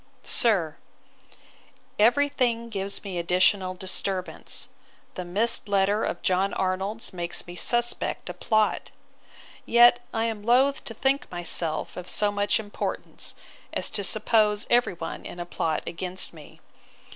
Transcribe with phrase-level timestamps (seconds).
[0.23, 0.77] 'SIR,
[1.99, 4.67] 'Every thing gives me additional disturbance.
[5.13, 8.89] The missed letter of John Arnold's makes me suspect a plot.
[9.63, 13.35] Yet am I loath to think myself of so much importance,
[13.73, 16.61] as to suppose every one in a plot against me.